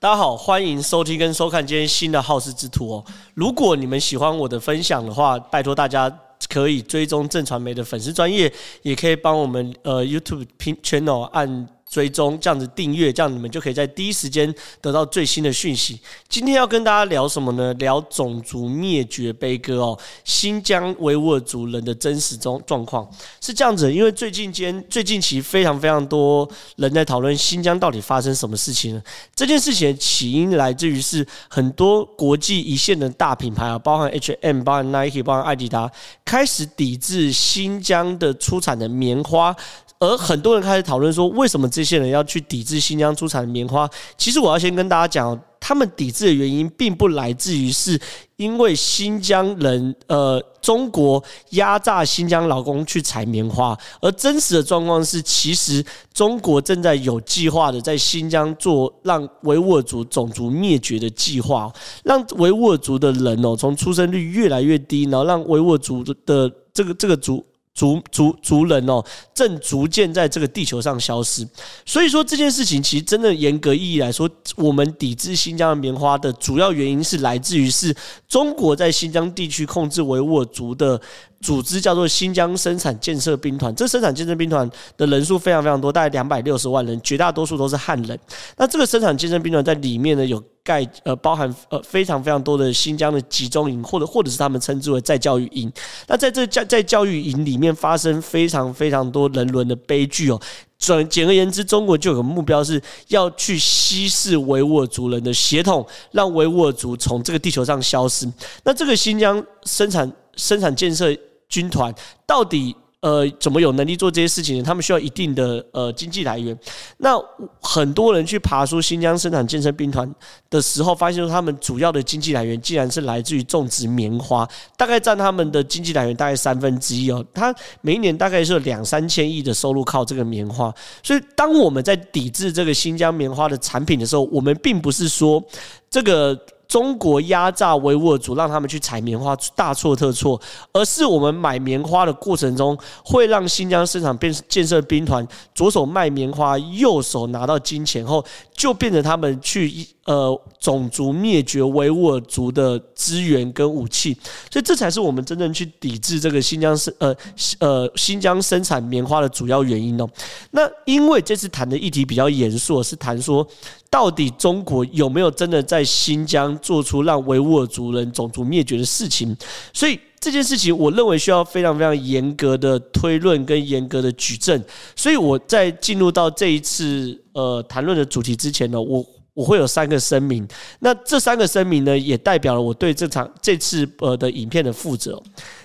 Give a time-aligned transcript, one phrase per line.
[0.00, 3.04] 大家好，欢迎收听跟收看今天新的好事之徒哦。
[3.34, 6.08] 如果你们喜欢我的分享的话，拜托大家
[6.48, 8.52] 可以追踪正传媒的粉丝专业，
[8.82, 10.46] 也可以帮我们呃 YouTube
[10.84, 11.68] channel 按。
[11.90, 15.98] 追踪这样子订阅，这样你们就可以在第一时间得到最新的讯息。
[16.28, 17.72] 今天要跟大家聊什么呢？
[17.74, 23.08] 聊种族灭绝悲歌哦，新疆维吾尔族人的真实状状况
[23.40, 23.92] 是这样子。
[23.92, 29.02] 因为最近间最近期非常非常多人在讨论新疆到底发生什么事情呢？
[29.34, 35.90] 这件事情的起因来自于是很多国际一线的大品牌啊，包含 H&M、包含 Nike、包含爱迪达，
[36.24, 39.56] 开始抵制新疆的出产的棉花。
[40.00, 43.88] 而很多人开始讨论说，为什么这些人要去抵制新疆出产的棉花？
[44.16, 48.00] 其实我要先跟大家讲，他们抵制的原因并不来自于是
[48.36, 51.20] 因为新疆人，呃，中国
[51.50, 55.84] 压榨新疆劳工去采棉花，而真实的状况是，其实
[56.14, 61.72] 中国正在有计划的在新疆做让维吾尔族种族灭绝的计划，
[62.04, 67.44] 让维吾尔族的人哦，从出生率越来越低，然后让维吾尔族的这个这个族。
[67.78, 69.00] 族族族人哦，
[69.32, 71.46] 正逐渐在这个地球上消失。
[71.86, 77.94] 所以说这件事情，其实真的严格意义来说，我们抵制新疆的棉花的主要原因是来自于是
[78.26, 81.00] 中国在新疆地区控制维吾尔族的
[81.40, 83.74] 组织，叫做新疆生产建设兵团。
[83.74, 88.18] 这生产建设兵团的人数非常非常多，大概两百六十万人，绝大多数都是汉人。
[88.56, 90.42] 那这个生产建设兵团在里面呢有。
[90.64, 95.72] 盖呃，包含呃非常非常多的新疆的集中营，或者或者是他们称之为再教育营。
[96.06, 100.38] 那在这教在教育营里面发生非常非常多人伦的悲剧哦。
[100.78, 108.30] 转简而言之，中国就有个目标是要去稀释维吾尔族人的血统，让维吾尔族从这个地球上消失。
[108.62, 111.10] 那这个新疆生产生产建设
[111.48, 111.94] 军团
[112.26, 112.74] 到底？
[113.00, 114.64] 呃，怎么有能力做这些事情呢？
[114.64, 116.58] 他们需要一定的呃经济来源。
[116.96, 117.16] 那
[117.60, 120.12] 很多人去爬出新疆生产建设兵团
[120.50, 124.44] 的时候，发现说他们主要的经济来源竟然是来自于种植棉花，
[124.76, 127.24] 大概占他们的经济来源大概三分之一哦。
[127.32, 130.74] 他每一年大概是有两三千亿的收入靠这个棉花。
[131.00, 135.40] 所以，当我们在抵制这个新疆棉花的产品的时候，我们并不是说
[135.88, 136.36] 这个。
[136.68, 140.38] 中国压榨维吾尔族，让他们去采棉花，大错特错。
[140.70, 148.22] 而是我们买棉花的过程中，会让新疆生产变建设兵团左手卖棉花，右手拿到金钱后，
[148.58, 154.12] 就变成他们去呃种族灭绝维吾尔族的资源跟武器。
[154.50, 157.16] 所以这才是我们真正去抵制这个新疆生呃
[157.60, 160.08] 呃新疆生产棉花的主要原因哦。
[160.50, 163.46] 那因为这次谈的议题比较严肃，是谈说。
[163.90, 169.34] 到底中国有没有真的在新疆做出让维吾尔族人种族灭绝的事情？
[169.72, 169.98] 所以
[170.28, 174.62] 这件事情，我认为需要非常非常严格的推论跟严格的举证。
[174.94, 179.02] 所以我在进入到这一次呃谈论的主题之前呢，我
[179.32, 180.46] 我会有三个声明。
[180.80, 185.18] 那这三个声明呢，也代表了我对这场这次呃的影片的负责。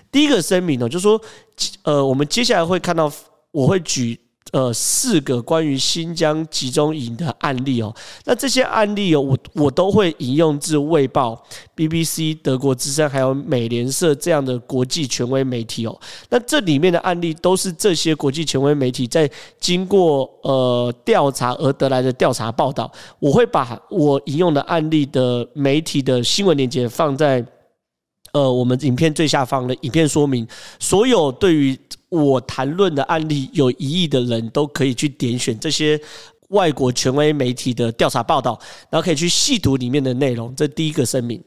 [0.10, 1.20] 第一个声明呢，就是说
[1.84, 3.12] 呃，我们接下来会看到，
[3.52, 4.18] 我会举。
[4.54, 7.92] 呃，四个关于新疆集中营的案例哦，
[8.24, 11.44] 那这些案例哦，我我都会引用自《卫报》、
[11.76, 16.00] BBC、德国之声还有美联社这样的国际权威媒体哦。
[16.30, 19.28] 那这里面的案例都是这些国际权威媒体在
[19.60, 22.92] 经过呃调查而得来的调查报道。
[23.18, 27.44] 我会把我引用的案例的媒体的新闻链接放在
[28.34, 30.48] 呃我们影片最下方的影片说明。
[30.80, 31.76] 所有对于
[32.22, 36.00] 我谈论的案例有疑义的人都可以去点选这些
[36.50, 38.60] 外国权威媒体的调查报道，
[38.92, 40.56] 然后可以去细读里面的内容。
[40.56, 41.44] 这第一个声明。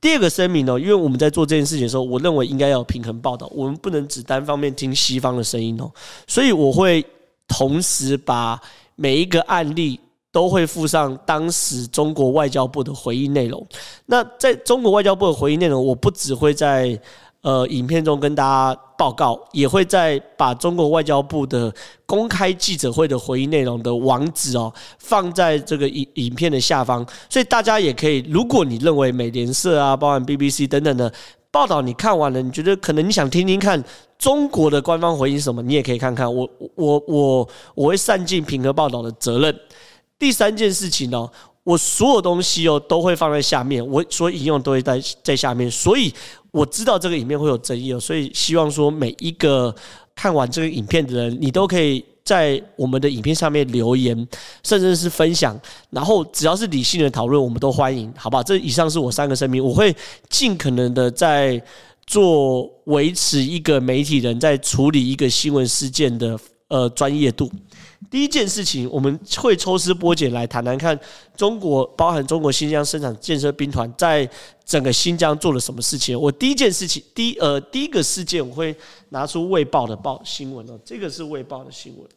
[0.00, 5.88] 第二个声明呢，因为我们在做这件事情的时候，我认为应该要平衡报道，我们不能只单方面听西方的声音哦。
[6.26, 7.06] 所以我会
[7.46, 8.60] 同时把
[8.96, 10.00] 每一个案例
[10.32, 13.64] 都会附上当时中国外交部的回应内容。
[14.06, 17.00] 那在中国外交部的回应内容，我不只会在。
[17.40, 21.72] 呃，影片中跟大家报告，也会再把中国外交部的
[22.04, 31.10] 公开记者会的回应内容的网址哦，放在这个影影片的下方，所以大家也可以，如果你认为美联社啊，包含 BBC 等等的
[31.52, 33.82] 报道你看完了，你觉得可能你想听听看
[34.18, 36.26] 中国的官方回应什么，你也可以看看。
[36.34, 39.56] 我我我我会善尽平和报道的责任。
[40.18, 41.30] 第三件事情呢，
[41.62, 46.12] 我所有东西哦都会放在下面，我所引用都会在在下面，所以。
[46.58, 49.74] 我知道这个影片会有争议哦，所以希望说每一个
[50.14, 54.28] 看完这个影片的人，你都可以在我们的影片上面留言，
[54.64, 55.58] 甚至是分享，
[55.90, 58.42] 然后只要是理性的讨论，我们都欢迎，好不好？
[58.42, 59.94] 这以上是我三个声明，我会
[60.28, 61.62] 尽可能的在
[62.06, 67.50] 做维持一个媒体人在处理一个新闻事件的呃专业度。
[68.10, 70.98] 第一件事情，我们会抽丝剥茧来谈谈看，
[71.36, 74.28] 中国包含中国新疆生产建设兵团在
[74.64, 76.18] 整个新疆做了什么事情。
[76.18, 78.74] 我第一件事情，第一呃第一个事件，我会
[79.10, 82.08] 拿出《卫报》的报新闻哦，这个是《卫报》的新闻。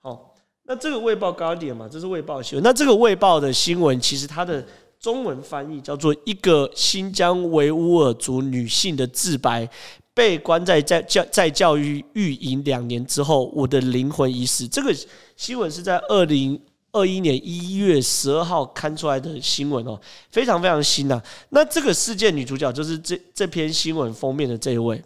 [0.00, 0.34] 好，
[0.64, 2.62] 那这个《卫报》高一点嘛，这是《卫报》新闻。
[2.62, 4.66] 那这个《卫报》的新闻，其实它的
[4.98, 9.68] 中文翻译叫做“一个新疆维吾尔族女性的自白”。
[10.16, 14.66] 被关在在教在教育育营两年之后，我的灵魂已死。
[14.66, 14.90] 这个
[15.36, 16.58] 新闻是在二零
[16.90, 21.22] 二一年一月十二号刊出来的新闻哦，非常非常新呐。
[21.50, 25.04] 那这个事件女主角就是这这篇新闻封面的这一位，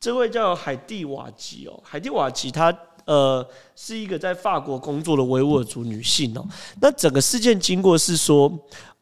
[0.00, 3.46] 这位叫海蒂瓦吉哦，海蒂瓦吉她呃
[3.76, 6.44] 是一个在法国工作的维吾尔族女性哦。
[6.80, 8.52] 那整个事件经过是说。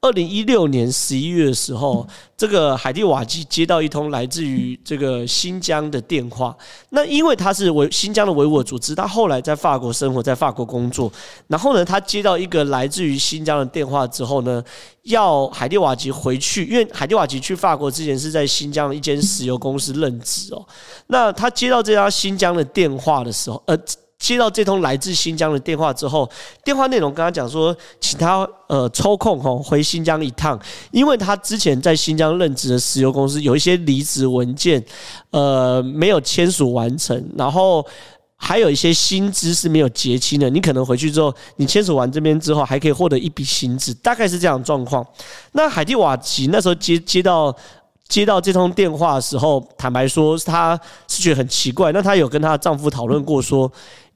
[0.03, 6.57] 二零一六年十一月的时候，这个海蒂瓦吉接到一通来自于这个新疆的电话。
[6.89, 11.13] 那因为他是维新疆的维吾尔组织，他后来在法国生活，在法国工作。
[11.49, 14.65] 然后呢，他接到一个来自于新疆的电话之后呢，
[15.03, 20.67] 要海蒂瓦吉回去，因为海蒂瓦吉去法国之前是在新疆的一间石油公司任职哦。
[21.09, 23.77] 那他接到这家新疆的电话的时候，呃。
[24.21, 26.31] 接到这通来自新疆的电话之后，
[26.63, 30.61] 电话内容跟他讲说，请他呃抽空吼回新疆一趟，
[30.93, 34.85] 因为他之前在新疆任职的石油公司有一些离职文件，
[35.31, 37.85] 呃没有签署完成，然后
[38.37, 40.51] 还有一些薪资是没有结清的。
[40.51, 45.05] 你可能回去之后，你签署完这边之后，还可以获得一笔薪资，大概是这样状况。
[45.53, 47.57] 那海蒂瓦吉那时候接接到。
[48.11, 50.77] 接到这通电话的时候，坦白说，她
[51.07, 51.93] 是觉得很奇怪。
[51.93, 53.71] 那她有跟她丈夫讨论过，说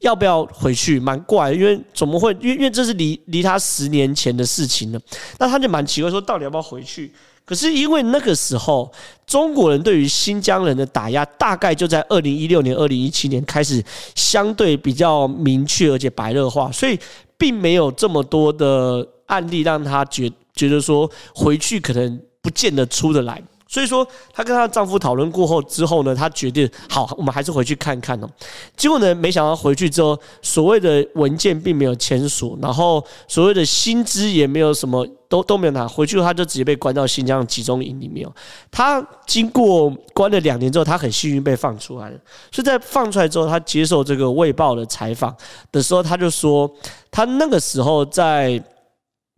[0.04, 2.30] 要不要回去，蛮怪，因为怎么会？
[2.34, 5.00] 因为因为这是离离他十年前的事情了。
[5.38, 7.10] 那他就蛮奇怪，说到底要不要回去？
[7.46, 8.92] 可是因为那个时候，
[9.26, 13.82] 中国人对于新疆人的打压，大概就在二零一六年、二零一七年开始
[14.14, 16.98] 相对比较明确而且白热化，所以
[17.38, 23.42] 并没有这么多的案例让他觉觉得说回去可能不见得出得来。
[23.66, 28.28] 所以说，她跟她丈夫讨论过后之后呢，她决定好，我们还是回去看看哦。
[28.76, 35.88] 结果呢，没想到回去之后，所谓的文件并没有签署，然后所谓的薪资也没有什么，都都没有拿。
[35.88, 38.28] 回去她就直接被关到新疆集中营里面。
[38.70, 42.16] 她经过关了两年之后，她很幸运被放出来了。
[42.52, 45.34] 所以在放出来之后，她接受这个《卫报》的采访
[45.72, 46.70] 的时候，她就说，
[47.10, 48.62] 她那个时候在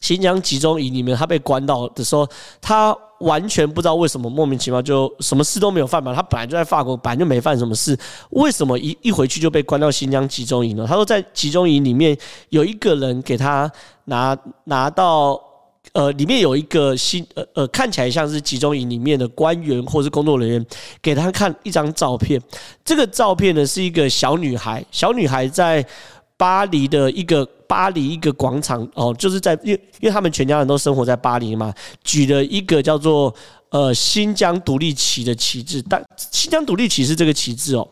[0.00, 2.28] 新疆集中营里面，他被关到的时候，
[2.60, 2.96] 他。
[3.20, 6.14] 完全不知道为什么莫名其妙就什么事都没有犯嘛？
[6.14, 7.98] 他本来就在法国，本来就没犯什么事，
[8.28, 10.86] 为什么一一回去就被关到新疆集中营了？
[10.86, 12.14] 他说在集中营里面
[12.50, 13.72] 有一个人给他
[14.04, 15.40] 拿拿到
[15.92, 20.66] 呃，里面有一个新呃呃看起来像是集中营里面的官员或是工作人员
[21.00, 22.38] 给他看一张照片，
[22.84, 25.82] 这个照片呢是一个小女孩，小女孩在
[26.36, 27.48] 巴黎的一个。
[27.68, 31.74] 巴黎一个广场哦，就是在因为因为他们全家人都生活在巴黎嘛，
[32.04, 33.34] 举了一个叫做
[33.70, 37.88] 呃新疆独立旗的旗帜，但新疆独立旗是这个旗帜哦，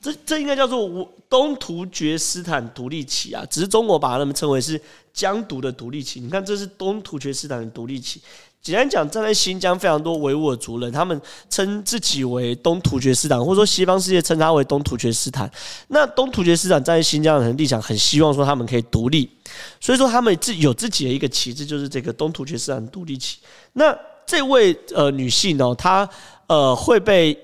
[0.00, 4.80] 这这应该叫做东突厥斯坦独立旗啊，只是中国把他们称为是
[5.12, 6.20] 疆独的独立旗。
[6.20, 8.22] 你看，这是东突厥斯坦的独立旗。
[8.64, 11.20] 简单讲，站在新疆非常多维吾尔族人，他们
[11.50, 15.50] 称自己为东突厥斯坦，或者说西方世界称它为东突厥斯坦。
[15.88, 19.30] 那东突厥斯坦站在新疆人的立场，很希望说他们可以独立，
[19.78, 23.36] 所以说他们自有自己的一个旗帜，就是这个东突厥斯坦独立旗。
[23.74, 26.08] 那这位呃女性呢，她
[26.46, 27.38] 呃会被。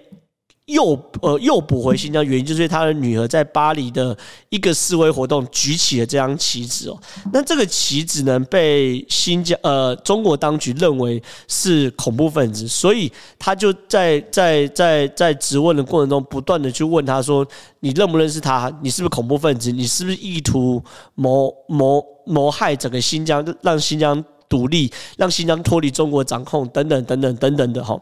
[0.70, 4.16] 又呃又补回新疆，原因就是他的女儿在巴黎的
[4.48, 6.98] 一个示威活动举起了这张旗子哦。
[7.32, 17.46] 那这个旗子呢，被新疆呃中国当局认为是恐怖分子，所以他就在在在在质问的过程中，不断的去问他说
[17.80, 18.70] ：“你认不认识他？
[18.82, 19.70] 你是不是恐怖分子？
[19.70, 20.82] 你是不是意图
[21.14, 27.98] 谋谋谋害整个新疆，让新疆？”独立，让新疆脱离中国掌控，等等等等等等的哈。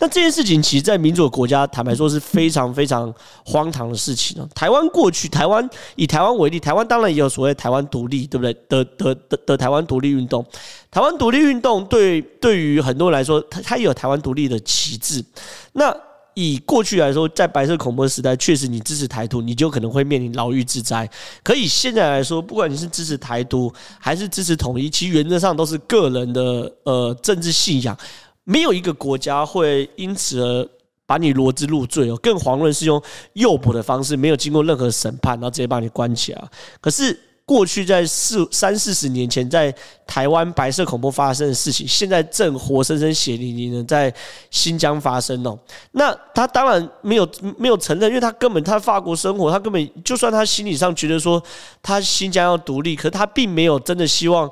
[0.00, 4.46] 那这件事情，其实，在民主的国家，坦白说是非常非常荒唐的事情。
[4.54, 8.52] 台湾过去，台湾以台湾为例，台湾当然也有所谓台湾独立，对不对？
[8.68, 10.44] 的的的的台湾独立运动，
[10.90, 15.24] 台湾独立运动对对于很多人来说，它它也有台湾独立的旗帜。
[15.72, 15.96] 那
[16.34, 21.08] 以过去来说，在白色恐怖的时代，确实你支持台独，你就可能会面临牢狱之灾。
[21.42, 27.96] 可以现在来说，不管你是支持台独还是支持统一，其实原则上都是个人的呃政治信仰，
[28.44, 30.68] 没有一个国家会因此而
[31.06, 32.16] 把你罗织入罪哦。
[32.22, 33.02] 更遑论是用
[33.34, 36.50] 诱捕的方式，没有经过任何审判，然后直接把你关起来。
[36.80, 37.18] 可是。
[37.52, 39.74] 过去在四三四十年前在
[40.06, 44.10] 台湾白色恐怖发生的事情，现在正活生生血淋淋的在
[44.50, 45.58] 新疆发生哦。
[45.90, 47.28] 那他当然没有
[47.58, 51.42] 没有承认，因为他根本他法国生活，他根本就算他心理上觉得说
[51.82, 54.50] 他新疆要独立，可是他并没有真的希望。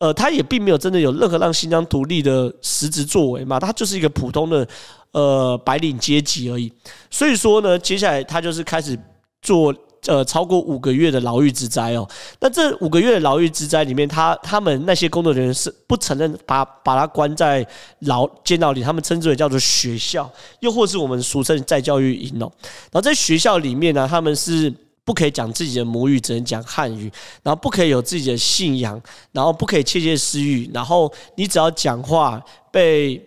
[0.00, 4.64] 呃，他也并没有真的有任何让新疆独立的实质作为嘛，他就是一个普通的
[5.10, 6.72] 呃白领阶级而已。
[7.10, 8.96] 所以说呢，接下来他就是开始
[9.42, 9.74] 做
[10.08, 12.08] 呃超过五个月的牢狱之灾哦。
[12.40, 17.64] 那这五个月的牢狱之灾里面，他他们那些工作人员是不承认把把他关在
[18.00, 22.50] 牢监牢里，他们称之为叫做学校，又或是我们俗称再教育营哦。
[22.90, 24.74] 然后在学校里面呢，他们是。
[25.08, 27.10] 不可以讲自己的母语，只能讲汉语，
[27.42, 29.00] 然后不可以有自己的信仰，
[29.32, 32.38] 然后不可以窃窃私语，然后你只要讲话
[32.70, 33.18] 被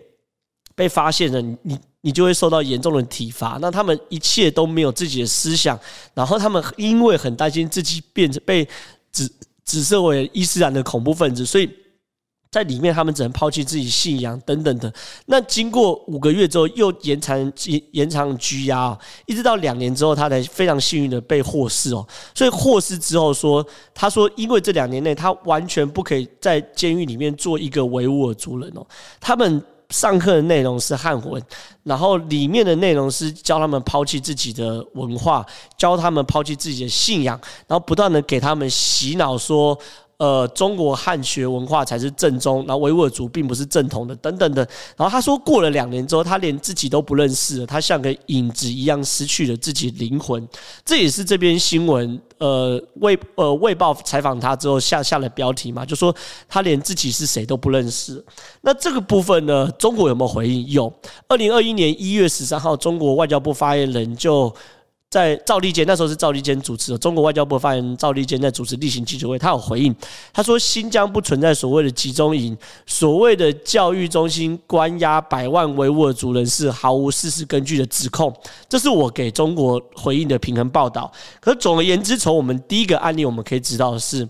[0.76, 3.58] 被发现了，你你就会受到严重的体罚。
[3.62, 5.76] 那他们一切都没有自己的思想，
[6.12, 8.68] 然后他们因为很担心自己变成被
[9.10, 9.26] 指
[9.64, 11.68] 指涉为伊斯兰的恐怖分子，所以。
[12.52, 14.92] 在里面，他们只能抛弃自己信仰等等的。
[15.24, 18.94] 那经过五个月之后，又延长延延长拘押，
[19.24, 22.06] 一直到两年之后，他才非常幸运的被获释哦。
[22.34, 28.86] 所以获释之后说，他说，因为这两年内他完全不可以在监狱里面做一个维吾尔族人哦。
[29.18, 31.40] 他们上课的内容是汉文，
[31.84, 35.46] 然后里面的内容是教他们抛弃自己的文化，
[35.76, 39.78] 教他们抛弃自己的信仰，然后不断的给他们洗脑说。
[40.22, 44.62] 呃，中国汉学文化才是正宗，然后维吾尔族并不是正统的，等等的。
[44.96, 50.48] 然后他说，过了两年之后，他连自己都不认识了，他像个影子一样失去了自己灵魂。
[50.84, 56.14] 这也是这篇新闻，呃，卫呃卫报采访他之后下下的标题嘛，就说
[56.48, 58.24] 他连自己是谁都不认识。
[58.60, 60.64] 那这个部分呢，中国有没有回应？
[60.70, 60.92] 有。
[61.26, 64.54] 二零二一年一月十三号，中国外交部发言人就。
[65.12, 69.94] 在赵立坚那时候是赵立坚主持的，中国外交部发言人赵立坚在主持例行记者会，他有回应，
[70.32, 78.34] 他说新疆不存在所谓的集中营，所谓的教育中心关押百万维吾尔族人是毫无事实根据的指控，
[78.70, 81.12] 这是我给中国回应的平衡报道。
[81.42, 84.26] 可总而言之，从我们第一个案例我们可以知道的是，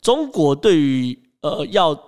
[0.00, 2.07] 中国对于呃要。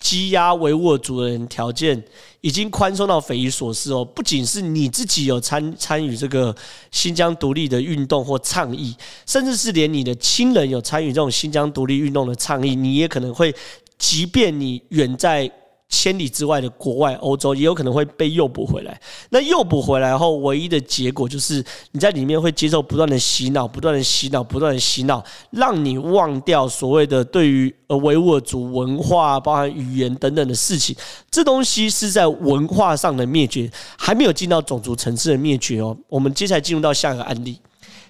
[0.00, 2.02] 积压维吾尔族人条件
[2.40, 4.04] 已经宽松到匪夷所思哦！
[4.04, 6.54] 不仅是你自己有参参与这个
[6.90, 8.96] 新疆独立的运动或倡议，
[9.26, 13.54] 甚至是连你的亲人有参与这种新疆独立运动的倡议，你也可能会，
[13.98, 15.50] 即便你远在。
[15.88, 19.00] 千里之外的国外，欧洲也有可能会被诱捕回来。
[19.30, 30.94] 那诱捕回来后，唯一的结果就是你在里面会接受不断的洗脑，不断的洗脑，不断的洗脑，让你忘掉所谓的对于呃维吾尔族文化、包含语言等等的事情。
[31.30, 35.96] 这东西是在文化上的灭绝，还没有进到种族层次的灭绝哦。
[36.08, 37.58] 我们接下来进入到下一个案例，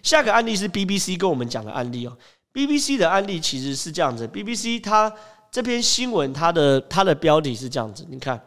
[0.02, 2.18] 下个案例是 BBC 跟我们讲的案例哦。
[2.52, 5.12] BBC 的案例其实是这样子，BBC 它。
[5.50, 8.40] 这篇新闻，它的它的标题是这样子，你看，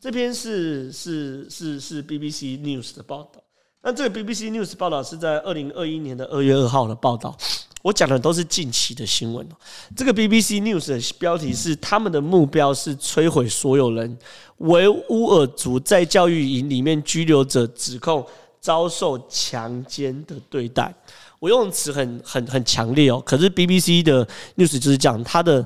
[0.00, 3.42] 这篇是是是是 BBC News 的报道。
[3.82, 7.36] 那这个 BBC News 报道是在二零二一年的二月二号的报道。
[7.80, 9.48] 我讲的都是近期的新闻。
[9.96, 14.18] 这个 BBC News 的标题是：他们的目标是摧毁所有人。
[14.58, 18.26] 维吾尔族在教育营里面拘留者指控
[18.60, 20.92] 遭受强奸的对待。
[21.38, 24.26] 我用词很很很强烈哦，可是 BBC 的
[24.56, 25.64] news 就是讲，它的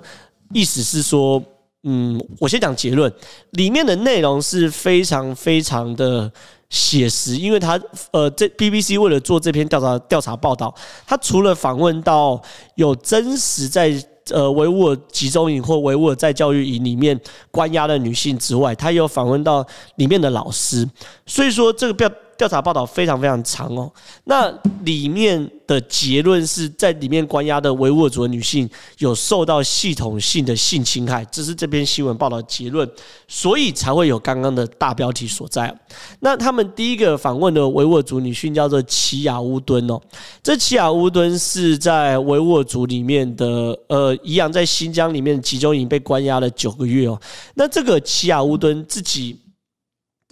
[0.52, 1.42] 意思是说，
[1.84, 3.10] 嗯，我先讲结论，
[3.52, 6.30] 里面的内容是非常非常的
[6.68, 10.74] 写实，因为他呃，这 BBC 为了做这篇调查调查报道，
[11.06, 12.40] 他除了访问到
[12.74, 13.92] 有真实在
[14.30, 17.18] 呃维吾尔集中营或维吾尔在教育营里面
[17.50, 20.86] 关押的女性之外，他也有访问到里面的老师，
[21.24, 22.10] 所以说这个标。
[22.36, 23.90] 调查报道非常非常长哦，
[24.24, 24.52] 那
[24.84, 32.88] 里面的结论是在里面关押的维吾尔族的女性有受到系统性的性侵害，这是这篇新闻报道的结论，
[33.28, 35.72] 所以才会有刚刚的大标题所在。
[36.20, 40.00] 那他们第一个访问的维吾尔族女性叫做齐雅乌敦哦，
[40.42, 47.20] 这齐雅乌敦是在维吾尔族里面的呃，一样在新疆里面集中营被关押了九个月哦。
[47.54, 49.38] 那这个齐雅乌敦自己。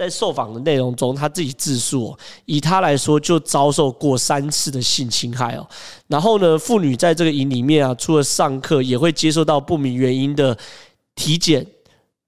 [0.01, 2.17] 在受访的内容中，他自己自述，
[2.47, 5.69] 以他来说，就遭受过三次的性侵害哦。
[6.07, 10.57] 然后呢，妇女在这个营里面啊，除了上课，也会接受到不明原因的
[11.15, 11.67] 体检、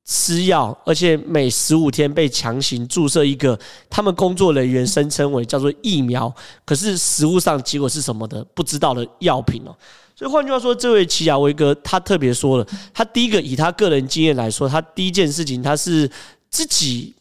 [0.04, 6.30] 吃药，而且每十五天被强行注射一个他们工作人员声称为叫做疫苗，
[6.66, 9.74] 可是实物上结果是什么的不知道的药品哦。
[10.14, 16.10] 所以换句话说，这位齐亚维哥他特别说了，他第一个以他个人经验来说，他第一件事情他是
[16.50, 17.14] 自己。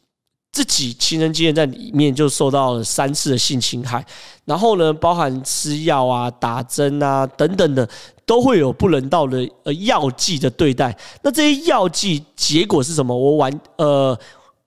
[0.52, 4.06] 自己亲身经验在里面就受到了三次的性侵害，
[4.44, 7.88] 然后呢，包含吃药啊、打针啊等等的，
[8.26, 10.94] 都会有不人道的呃药剂的对待。
[11.22, 13.16] 那这些药剂结果是什么？
[13.18, 14.18] 我晚呃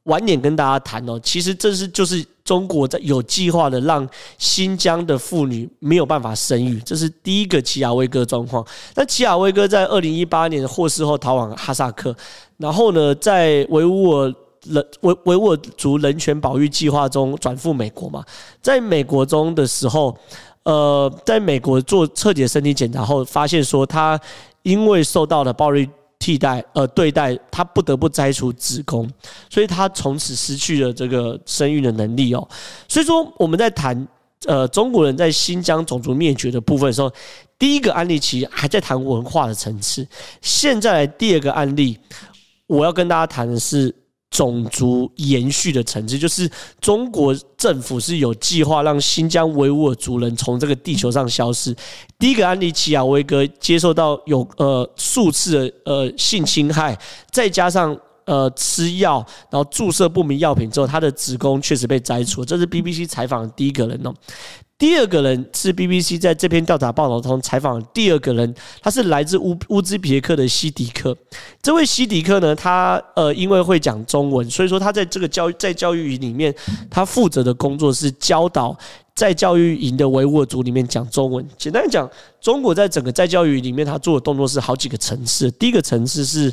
[0.04, 1.20] 晚点跟大家谈哦。
[1.22, 8.66] 其实这是就是中国在有计划的让新疆的妇女没有办法生育，这是第一个齐亚威哥状况。
[8.94, 12.16] 那齐亚威哥在二零一八年获释后逃往哈萨克，
[12.56, 14.34] 然后呢，在维吾尔。
[14.64, 18.24] 人维维吾尔族人权保育计划中转赴美国嘛，
[18.62, 20.16] 在美国中的时候，
[20.62, 24.18] 呃，在美国做彻底的身体检查后，发现说他
[24.62, 29.08] 因为受到了暴力替代呃对待，他不得不摘除子宫，
[29.50, 32.48] 所以他从此失去了这个生育的能力哦。
[32.88, 34.08] 所以说我们在谈
[34.46, 37.12] 呃中国人在新疆种族灭绝的部分的时候，
[37.58, 40.06] 第一个案例其实还在谈文化的层次，
[40.40, 41.98] 现在第二个案例，
[42.66, 43.94] 我要跟大家谈的是。
[44.34, 46.50] 种族延续的层次，就是
[46.80, 51.72] 中国政府是有计划让新疆维吾尔族人从这个地球上消失。
[52.18, 56.98] 第一个案例，齐亚威哥接受到有呃数次的呃性侵害，
[57.30, 62.44] 再加上呃吃药，然后注射不明药品之后，他的子宫确实被摘除。
[62.44, 64.12] 这是 BBC 采访的第一个人哦。
[64.76, 68.52] 第二个人是 BBC 在这篇调查报道中采访第二个人，
[68.82, 71.16] 他是来自乌乌兹别克的西迪克。
[71.62, 76.52] 这位西迪克呢，他呃因为会讲中文，所以说他在这个教在教育营里面，
[76.90, 78.76] 他负责的工作是教导
[79.14, 81.48] 在教育营的维吾尔族里面讲中文。
[81.56, 85.48] 简单讲，中国在整个在教育营里面，他做的动作是好几个层次。
[85.52, 86.52] 第一个层次是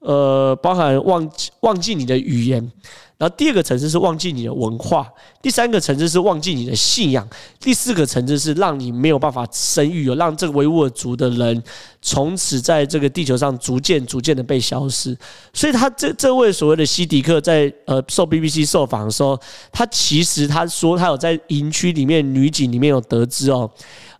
[0.00, 2.72] 呃包含忘记忘记你的语言。
[3.18, 5.06] 然后第二个层次是忘记你的文化，
[5.42, 7.28] 第三个层次是忘记你的信仰，
[7.58, 11.62] 第四个层次是让你没有办法生育，有让这个维吾尔族的人
[12.00, 15.14] 从此在这个地球上逐渐逐渐的被消失。
[15.52, 19.38] 所以他这这位所谓的西迪克在呃受 BBC 受访的时候，
[19.70, 23.70] 他其实他说他有在营区里面女警里面有得知哦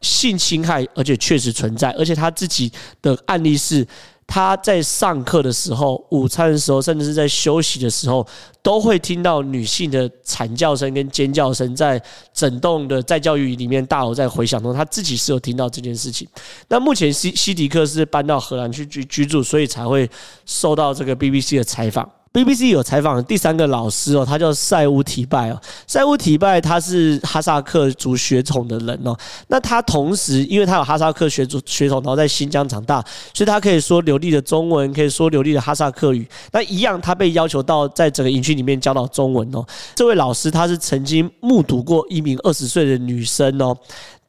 [0.02, 2.70] 性侵害，而且确实存在，而且他自己
[3.00, 3.86] 的案例是。
[4.32, 8.24] 他在上课的时候、午餐的时候，甚至是在休息的时候，
[8.62, 12.00] 都会听到女性的惨叫声跟尖叫声，在
[12.32, 16.28] 整栋的在教育里面大楼在回响中，他自己是有听到这件事情。
[16.68, 20.08] 那目前西西迪克是搬到荷兰去居居住，所以才会
[20.46, 22.08] 受到这个 BBC 的采访。
[22.32, 25.60] BBC 有采访第三个老师哦，他叫塞乌提拜哦。
[25.88, 29.12] 塞乌提拜他是哈萨克族血统的人哦。
[29.48, 36.24] 那他同时，因为他有哈萨克血族血统，然后在新疆长大，所以他可以说流利的中文，可以说流利的哈萨克语。
[36.52, 39.66] 那一样，他被要求到在整个营区里面教导中文哦。
[39.96, 43.76] 这位老师他是曾经目睹过一名二十岁的女生哦，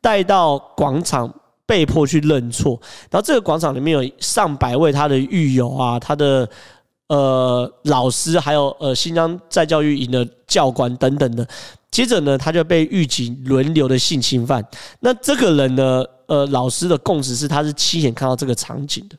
[0.01, 1.31] 带到广场
[1.67, 6.49] 被迫去认错，然后这个广场里面有上百位他的狱友啊，他的。
[7.11, 11.45] 呃，老师还有呃，新疆在教育营的教官等等的，
[11.91, 14.65] 接着呢，他就被狱警轮流的性侵犯。
[15.01, 19.17] 那这个人呢，呃，老师的供词是他是亲眼看到这个场景的。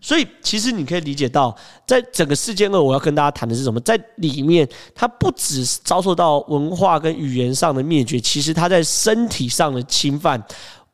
[0.00, 3.78] 所以，其实你可以理解到，在整个事件二，我要跟大家谈的是什么？
[3.82, 10.42] 在里面，他不只是遭受到文化跟语言上的灭绝，其实他在身体上的侵犯，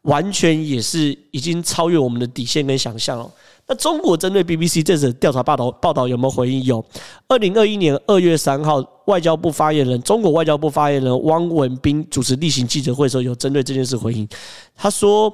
[0.03, 3.31] 完全也是已经超越我们的底线跟想象了。
[3.67, 6.63] 那中国针对 BBC 这次调查报道报道有没有回应？
[6.65, 6.85] 有，
[7.29, 14.29] 二零二一年二月三号，外交部发言人中国外交部发言人汪文斌主持例行记者会的时候，有针对这件事回应。
[14.77, 15.33] 他说。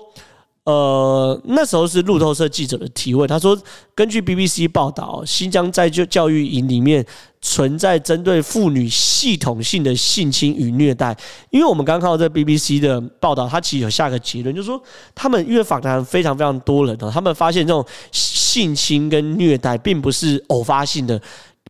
[0.64, 3.26] 呃，那时候是路透社记者的提问。
[3.26, 3.58] 他说，
[3.94, 7.04] 根据 BBC 报道，新疆在就教育营里面
[7.40, 11.16] 存在针对妇女系统性的性侵与虐待。
[11.48, 14.80] 因为我们刚刚看到这 BBC 的报道，他其实有下个结论，就是说
[15.14, 21.20] 他们因为访谈非常非常多人哦，他们发现这种性侵跟虐待并不是偶发性的，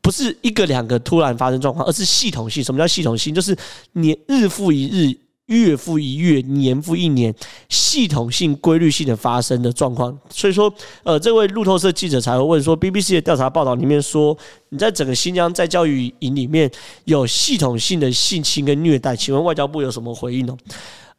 [0.03, 2.62] 不是一个两个突然发生状况，而是系统性。
[2.62, 3.33] 什么叫系统性？
[3.33, 3.57] 就是
[3.92, 5.16] 你日复一日。
[5.51, 7.35] 月复一月，年复一年，
[7.69, 10.17] 系统性、规律性的发生的状况。
[10.31, 14.37] 所以说，呃，这位路透社记者才会问说，BBC 的调查报道里面说，
[14.69, 16.71] 你在整个新疆在教育营里面
[17.05, 20.57] 有系统性的性侵跟虐待，请问外交部有什么回应呢？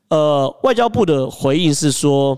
[0.08, 2.38] 呃，外交部的回应是说，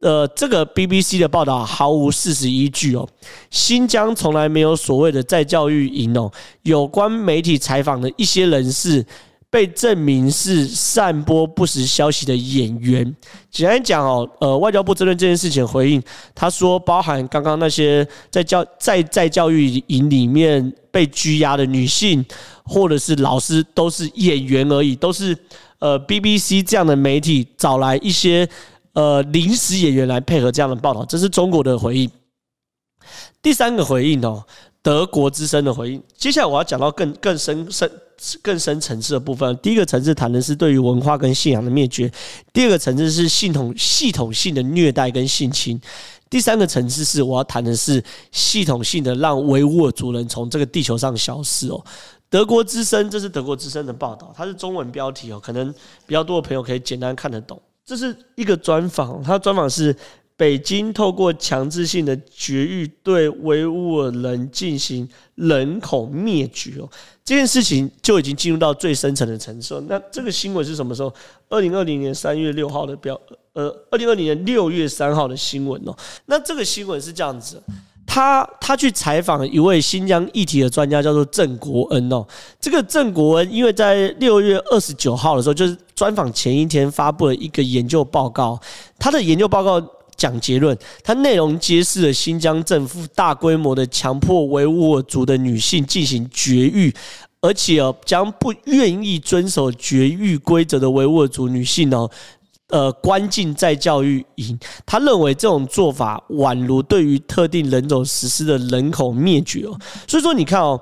[0.00, 3.06] 呃，这个 BBC 的报道毫无事实依据哦，
[3.50, 9.04] 新疆从来没有所谓的在教育营哦，有关媒体采访的一些人士。
[9.50, 13.16] 被证明是散播不实消息的演员。
[13.50, 16.00] 简单讲哦，呃，外交部针对这件事情回应，
[16.34, 22.24] 他说，包含刚刚那些在教在在教育营里面被拘押的女性，
[22.64, 25.36] 或者是老师，都是演员而已，都是
[25.80, 28.48] 呃 BBC 这样的媒体找来一些
[28.92, 32.08] 呃临时演员来配合这样的报道，这是中国的回应。
[33.42, 34.44] 第三个回应哦，
[34.80, 36.00] 德国之声的回应。
[36.16, 37.90] 接下来我要讲到更更深深。
[38.42, 39.56] 更深层次的部分。
[39.58, 42.10] 第一个层次谈的是对于文化跟信仰的灭绝，
[42.52, 45.80] 第二个层次是系统系统性的虐待跟性侵，
[46.28, 48.02] 第三个层次是我要谈的是
[48.32, 51.84] 系统性的让维吾尔族人从这个地球上消失哦。
[52.28, 55.72] 德国之声，这是德国之声的报道，它是中文标题哦，可能
[56.06, 57.60] 比较多的朋友可以简单看得懂。
[57.84, 59.96] 这是一个专访，它专访是。
[60.40, 66.88] 北京透过强制性的绝育对维吾尔人进行人口灭绝哦，
[67.22, 69.78] 这件事情就已经进入到最深层的层次。
[69.86, 71.12] 那这个新闻是什么时候？
[71.50, 73.20] 二零二零年三月六号的标，
[73.52, 75.94] 呃，二零二零年六月三号的新闻哦。
[76.24, 77.62] 那这个新闻是这样子，
[78.06, 82.26] 他他去采访一位新疆议题的专家，叫做郑国恩哦。
[82.58, 88.58] 这个郑国恩因为在六月二十九号的时候，就是专访前一天发布了一个研究报告，
[88.98, 89.78] 他的研究报告。
[90.20, 96.94] 讲结论，它内容揭示了新疆政府大规模的强迫维吾尔族的女性进行绝育，
[97.40, 102.10] 而且哦，将不愿意遵守绝育规则的维吾尔族女性哦，
[102.68, 104.60] 呃，关进再教育营。
[104.84, 109.74] 他认为这种做法宛如对于特定人种实施的人口灭绝哦。
[110.06, 110.78] 所以说，你看哦。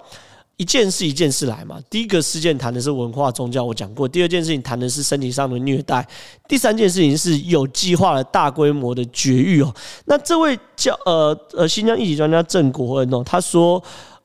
[0.59, 1.79] 一件事一件事来嘛。
[1.89, 6.03] 第一个事件谈的是文化宗教，我讲过；第二件事情谈的是身体上的虐待；
[6.47, 9.75] 第三件事情是有计划的大规模的绝育哦。
[10.05, 13.83] 那这位叫呃呃新疆一级专家郑国恩哦，他说，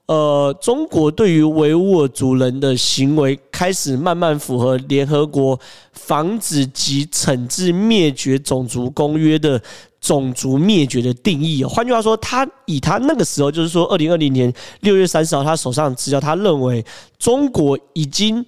[0.07, 5.57] 呃，中国对于维吾尔族人的行为开始慢慢符合联合国
[5.91, 9.61] 防止及惩治灭绝种族公约的。
[10.03, 16.85] 种族灭绝的定义哦，换句话说，他以他那个时候，就是说，二零二零年六月三十号，他手上的资料，他认为
[17.17, 18.45] 中国已经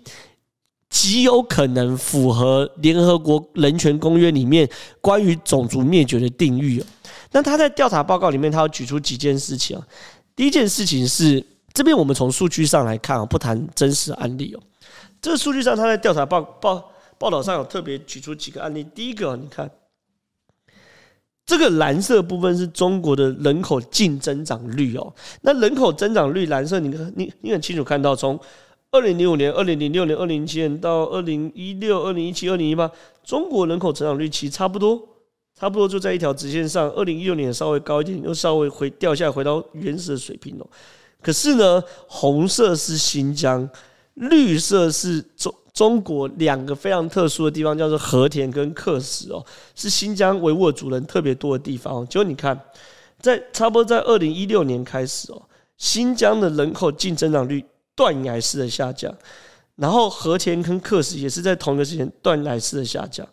[0.90, 6.86] 极有可能符合联合国人权公约里面关于种族灭绝的定义哦。
[7.32, 9.88] 那他在调查报告里面，他要举出几件事情啊。
[10.36, 11.42] 第一件事情是，
[11.74, 14.60] 这边我们从数据上来看啊，不谈真实案例哦。
[15.22, 18.86] 这个数据上，他在调查报报报道上有特别举出几个案例。
[18.94, 19.72] 第一个，你看。
[21.46, 28.40] 这个蓝色部分是中国的人口净增长率哦，那人口增长率蓝色，你你你很清楚看到，从
[28.92, 32.90] 二零零五年、二零零六年、二零零七年到二零一六、二零一七、二零一八，
[33.24, 35.00] 中国人口成长率其实差不多，
[35.54, 36.90] 差不多就在一条直线上。
[36.92, 40.68] 二零一六年稍微高一点，又稍微回掉下来，回到原始的水平哦。
[41.22, 43.70] 可是呢，红色是新疆，
[44.16, 45.54] 绿色是中。
[45.76, 52.08] 中国两个非常特殊的地方叫做和田跟克什哦，是新疆维吾尔族人特别多的地方。
[52.08, 52.58] 结果你看，
[53.20, 55.42] 在差不多在二零一六年开始哦，
[55.78, 57.62] 新疆的人口净增长率
[57.94, 59.14] 断崖式的下降，
[59.76, 63.28] 然后和田跟克什也是在同一个时间断崖式的下降。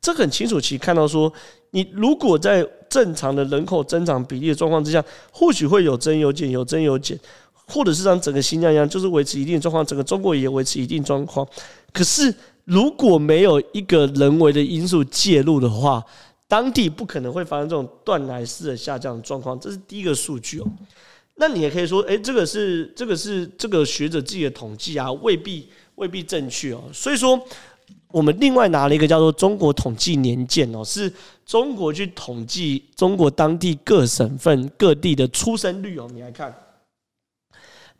[0.00, 1.32] 这很清楚，其实看到说，
[1.72, 7.18] 你如果在正常的人口增长比例的状况之下，或许会有增有减，有增有减。
[7.70, 11.46] 或者是让整个新疆一样，就是维持一定状况，整个中国也维持一定状况。
[11.98, 12.32] 可是
[12.64, 16.00] 如果没有一个人为的因素介入的话，
[16.46, 19.58] 当地不可能会发生这种断崖式的下降状况。
[19.58, 20.66] 这是第一个数据哦。
[21.34, 26.84] 那你也可以说，诶，这个是这个是这个学者自己的统计啊，未必未必正确哦。
[26.92, 27.36] 所以说，
[28.12, 31.12] 我们另外拿了一个叫做中国统计年鉴哦，是
[31.44, 36.08] 中国去统计中国当地各省份各地的出生率哦。
[36.14, 36.54] 你来看。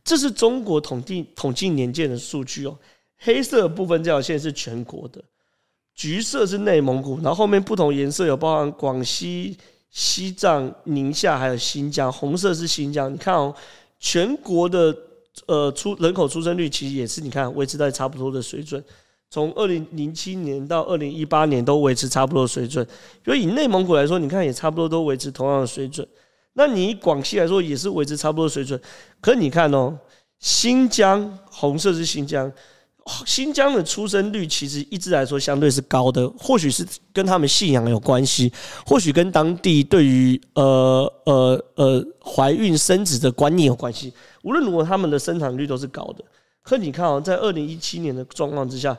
[0.04, 2.78] 这是中国统计统计年鉴的数据哦，
[3.18, 5.22] 黑色部分这条线是全国的，
[5.94, 9.56] 橘色是内蒙古，然后后面不同颜色有包含广西、
[9.90, 13.12] 西藏、宁夏还有新疆，红色是新疆。
[13.12, 13.54] 你看哦，
[13.98, 14.96] 全国的
[15.46, 18.82] 呃出人口出生率其实也是你看维持在差不多的水准，
[19.30, 22.86] 从二零零七年到二零一八年都维持差不多的水准。
[23.24, 26.06] 所以以内蒙古来说，你看也差不多都维持同样的水准。
[26.52, 28.80] 那你广西来说也是维持差不多水准，
[29.20, 29.96] 可你看哦，
[30.38, 32.50] 新疆红色是新疆，
[33.24, 38.52] 新疆的出生率其实一直来说相对是高的，或许是跟他们信仰有关系，
[38.86, 44.12] 或许跟当地对于呃呃呃怀孕生子的观念有关系。
[44.42, 46.24] 无论如何，他们的生产率都是高的。
[46.62, 48.96] 可你看哦，在二零一七年的状况之下，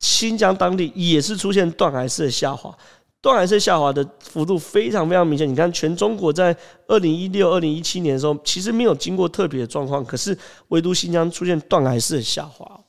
[0.00, 2.76] 新疆当地也是出现断崖式的下滑。
[3.22, 5.48] 断崖式下滑的幅度非常非常明显。
[5.48, 6.54] 你看，全中国在
[6.86, 10.36] 二零一六、二零一七年的时候，其实没有经过特别的状况，可是
[10.68, 12.80] 唯独新疆出现断崖式的下滑。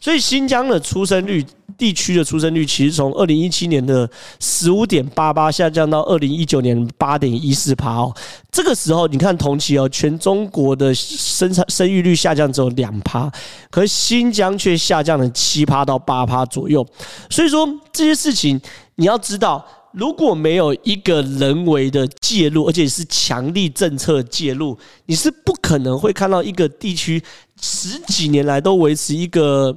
[0.00, 1.44] 所以，新疆的出生率、
[1.76, 4.08] 地区的出生率，其实从二零一七年的
[4.40, 8.14] 十五点八八下降到二零一九年八点一四趴哦。
[8.50, 13.30] 这个时候，你看同期哦，全中国的生产生育率下降只有两趴，
[13.70, 16.86] 可是新疆却下降了七趴到八趴左右。
[17.28, 18.58] 所以说，这些事情
[18.94, 19.64] 你要知道。
[19.92, 27.20] 如果没有一个人为的介入，而且是强力政策介入，你是不可能会看到一个地区
[27.60, 29.76] 十几年来都维持一个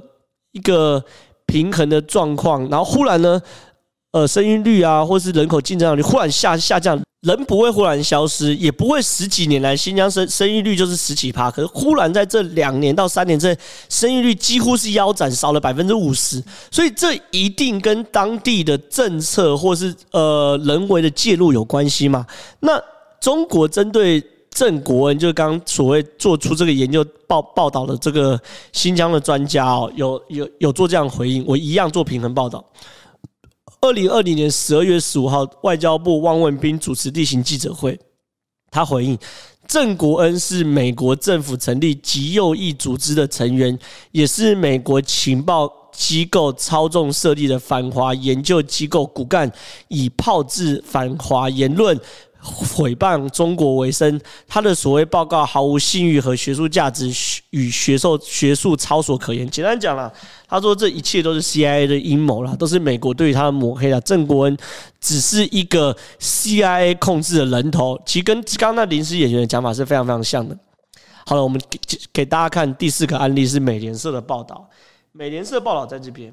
[0.54, 1.04] 一个
[1.46, 3.40] 平衡的状况，然后忽然呢，
[4.12, 7.00] 呃，生育率啊，或是人口竞争力忽然下下降。
[7.24, 22.26] 人不会忽然消失，也不会十几年来新疆生生育率就是十几趴，可是忽然在这两年到三年之内，生育率几乎是腰斩，少了百分之五十，所以这一定跟当地的政策或是呃人为的介入有关系嘛？
[22.60, 22.78] 那
[23.18, 24.22] 中国针对
[24.54, 28.40] 郑国恩，就是刚所谓做出这个研究报报道的这个
[28.72, 32.64] 新疆的专家哦，有有有做这样回应，我一样做平衡报道。
[33.80, 37.98] 二零二零年十二月十五号，外交部汪文斌主持例行记者会，
[38.70, 39.18] 他回应：
[39.66, 43.76] 郑国恩是美国政府成立极右翼组织的成员，
[44.12, 49.50] 也是美国情报机构操纵设立的反华研究机构骨干，
[49.88, 52.00] 以炮制反华言论。
[52.44, 57.10] 毁谤中国为生，他的所谓报告毫无信誉和学术价值，
[57.50, 59.48] 与学术学术操守可言。
[59.48, 60.12] 简单讲了，
[60.46, 63.98] 他说这一切都是 CIA 的阴谋了，都是美国对于他的抹黑了。
[64.02, 64.54] 郑国恩
[65.00, 70.54] 只是一个 CIA 控制的人头，其实跟刚刚那临时演员的讲法是非常非常像的。
[71.24, 71.78] 好了，我们给
[72.12, 74.68] 给大家看第四个案例是美联社的报道，
[75.12, 76.30] 美联社报道在这边。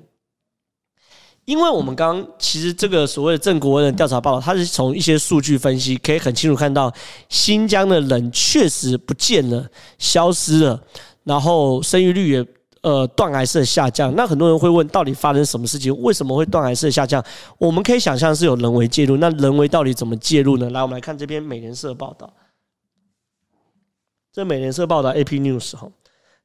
[1.46, 6.94] 因为我们刚其实这个所谓的郑国恩的调查报道，它是从一些数据分析可以很清楚看到，
[7.30, 10.82] 新疆的人确实不见了、消失了，
[11.24, 12.46] 然后生育率也
[12.82, 14.16] 呃断崖式的下降。
[14.16, 15.96] 那很多人会问，到底发生什么事情？
[16.02, 17.24] 为什么会断崖式的下降？
[17.58, 19.18] 我们可以想象是有人为介入。
[19.18, 20.70] 那人为到底怎么介入呢？
[20.70, 22.32] 来，我们来看这篇美联社报道。
[24.32, 25.90] 这美联社报道，AP News 哈。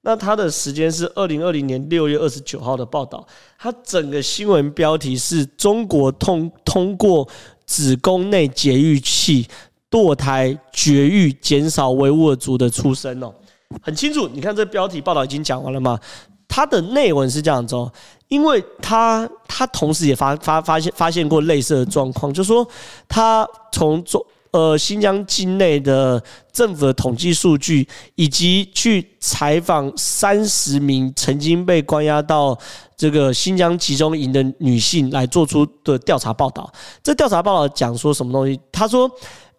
[0.07, 3.27] 那它的时间是二零二零年六月二十九号的报道，
[3.59, 7.29] 它整个新闻标题是中国通通过
[7.67, 9.49] 子宫内节育器
[9.91, 13.35] 堕胎绝育，减少维吾尔族的出生哦，
[13.83, 14.29] 很清楚。
[14.29, 15.99] 你看这标题报道已经讲完了吗？
[16.47, 17.93] 它的内文是这样子哦，
[18.29, 22.65] 因为它它同时也发发发现发现过类似的状况，就说
[23.09, 24.25] 它从中。
[24.57, 32.59] 呃，新疆境内的政府的统计数据，以及去采访三十名曾经被关押到
[32.97, 36.73] 这个新疆集中营的女性来做出的调查报道。
[37.03, 38.59] 这调查报道讲说什么东西？
[38.73, 39.11] 他说，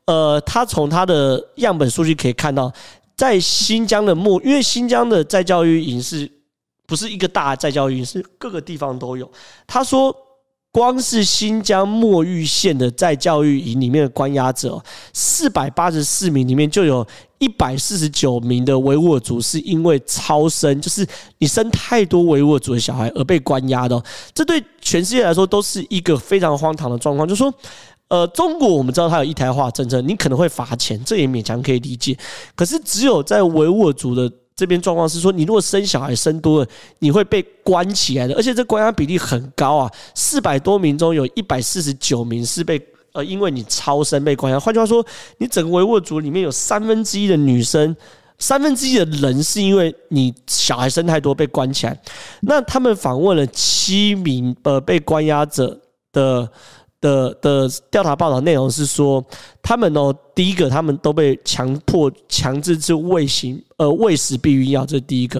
[0.05, 2.73] 呃，他从他的样本数据可以看到，
[3.15, 6.27] 在新疆的莫，因为新疆的再教育营是
[6.88, 9.31] 不是一个大再教育，是各个地方都有。
[9.67, 10.15] 他说。
[10.77, 14.79] 光是新疆墨玉县的在教育营里面的关押者，
[15.11, 17.03] 四百八十四名里面就有
[17.39, 21.03] 一百四十九名的维吾尔族是因为超生，就是
[21.39, 23.99] 你生太多维吾尔族的小孩而被关押的。
[24.35, 27.27] 这对全世界来说都是一个非常荒唐的状况。
[27.27, 27.51] 就是说，
[28.09, 32.15] 呃，中国我们知道它有一胎化政策，你可能会罚钱，这也勉强可以理解。
[32.53, 34.31] 可是只有在维吾尔族的。
[34.57, 36.67] 这边状况是说，你如果生小孩生多了，
[36.97, 42.81] 你会被关起来的，而且这关押比例很高啊，四百多名中有一百四十九名是被
[43.13, 44.59] 呃，因为你超生被关押。
[44.59, 45.05] 换句话说，
[45.37, 47.95] 你整个维吾尔族里面有三分之一的女生，
[48.39, 51.95] 三分之一的人是因为你小孩生太多被关起来。
[52.41, 55.79] 那他们访问了七名呃被关押者
[56.11, 56.49] 的。
[56.99, 59.23] 的的调查报道内容是说，
[59.62, 65.39] 他们哦，第一个他们都被强迫强制吃喂行呃喂食避孕药，这是第一个；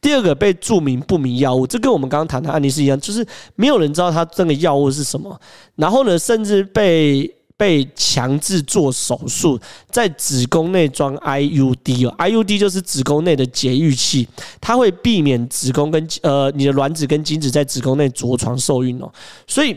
[0.00, 5.38] 第二个被注明不明药物，这跟我们刚刚谈的案例是一样，就是没有人知道他这个药物是什么。
[5.74, 14.26] 然后呢，甚至被被强制做手术，在子宫内装 IUD 哦，IUD 就是子宫内的节育器，
[14.62, 19.12] 它会避免子宫跟呃你的卵子跟精子在子宫内着床受孕哦，
[19.46, 19.76] 所以。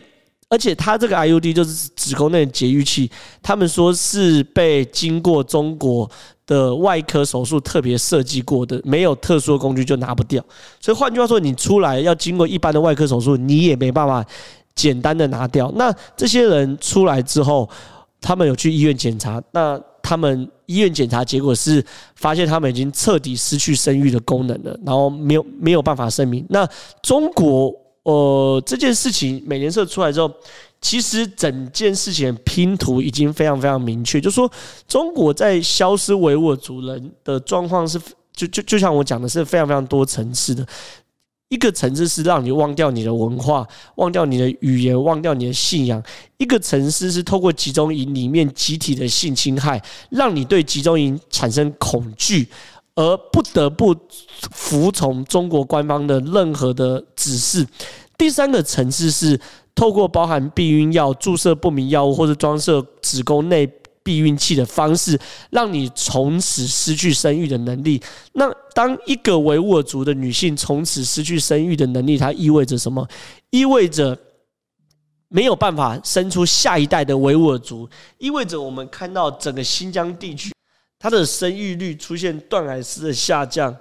[0.50, 3.10] 而且它这个 IUD 就是子宫内节育器，
[3.42, 6.10] 他们说是被经过中国
[6.48, 10.44] 的外科手术特别设计过的，没有特殊的工具就拿不掉。
[10.82, 14.26] 所以换句话说，你出来要经过一般的外科手术，你也没办法
[14.74, 15.72] 简单的拿掉。
[15.76, 17.70] 那这些人出来之后，
[18.20, 21.86] 他们有去医院检查，那他们医院检查结果是
[22.16, 26.44] 发现他们已经彻底失去生育的功能了，然后没有没有办法生明。
[26.50, 26.68] 那
[27.04, 27.72] 中国。
[28.10, 30.32] 呃，这件事情美联社出来之后，
[30.82, 34.52] 其实整件事情的拼图已经非常非常明确，就说
[34.88, 38.02] 中国在消失维吾尔族人的状况是，
[38.34, 40.66] 就就就像我讲的是非常非常多层次的。
[41.50, 43.68] 一个层次是让你忘掉你的文化，
[43.98, 46.02] 忘掉你的语言，忘掉你的信仰；
[46.38, 52.48] 一个层次是透过集中营里面集体的性侵害，让你对集中营产生恐惧。
[52.96, 53.96] 而不得不
[54.52, 57.66] 服从中国官方的任何的指示。
[58.20, 59.40] 第三个层次是
[59.74, 63.66] 透过包含避孕药、注射不明药物或者装设子宫内
[64.04, 65.18] 避孕器的方式，
[65.52, 68.02] 让你从此失去生育的能力。
[68.34, 73.08] 那当一个维吾尔族的女性从此失去生育的能力，它意味着什么？
[73.52, 74.18] 意味着
[75.30, 80.52] 没有办法生出下一代的维吾尔族，意味着我们看到整个新疆地区，
[81.00, 83.74] 它的生育率出现断崖式的下降。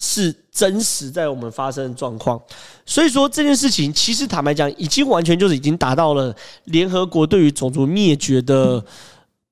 [0.00, 2.40] 是真实在我们发生的状况，
[2.86, 6.32] 所以说这件事情其实坦白讲，已经完全就是已经达到了
[6.64, 8.84] 联合国对于种族灭绝的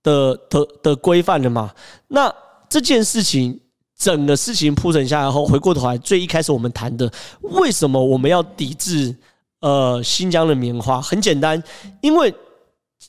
[0.04, 1.72] 的的的规范了嘛。
[2.06, 2.32] 那
[2.68, 3.59] 这件事情
[3.98, 9.12] 整个事情铺陈下来后，回过头来，最一开始我们谈的，为什么我们要抵制
[9.61, 11.02] 呃新疆的棉花？
[11.02, 11.61] 很简单，
[12.00, 12.32] 因为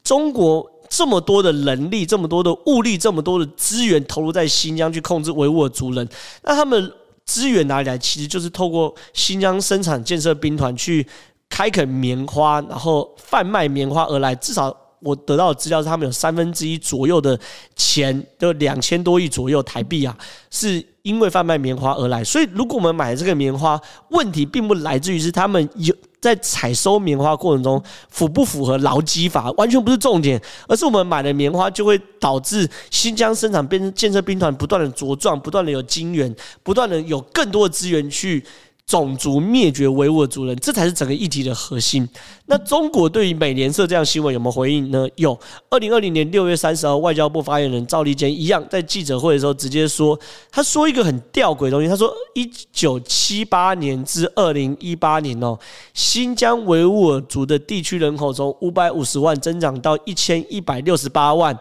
[0.04, 6.10] 中国这么多的人力、这么多的物力、这么多的资源投入在新疆去控制维吾尔族人，
[6.42, 6.92] 那他们。
[7.28, 7.96] 资源哪里来？
[7.96, 11.06] 其实就是透过新疆生产建设兵团去
[11.48, 14.34] 开垦棉花，然后贩卖棉花而来。
[14.34, 17.40] 至少我得到的资料是，他们有三分之一左右的
[17.76, 20.18] 钱，就两千多亿左右台币啊，
[20.50, 22.24] 是因为贩卖棉花而来。
[22.24, 25.94] 所以，如果我们买这个棉花，问题并不来自于是他们有。
[26.20, 38.44] 在采收棉花过程中符不符合劳基法，完全不是重点，而是我们买的棉花就会导致新疆生产兵建设兵团不断的茁壮，不断的有金源，不断的有更多的资源去。
[38.88, 42.08] 种族灭绝维吾尔族人，这才是整个议题的核心。
[42.46, 45.06] 那中国对于美联社这样新闻有没有回应呢？
[45.16, 45.38] 有。
[45.70, 50.18] 二零二零年六月三十号，外交部发言人赵立坚一样在记者会的时候直接说，
[50.50, 55.60] 他说一个很吊诡的东西，他说一九七八年至二零一八年哦，
[55.94, 61.60] 新疆维吾尔族的地区人口从五百五十万增长到一千一百六十八万。